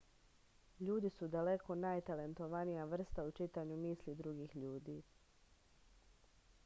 [0.85, 5.01] ljudi su daleko najtalentovanija vrsta u čitanju misli drugih ljudi